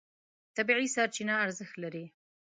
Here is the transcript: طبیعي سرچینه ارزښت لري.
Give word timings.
طبیعي 0.55 0.87
سرچینه 0.95 1.33
ارزښت 1.45 1.75
لري. 1.83 2.05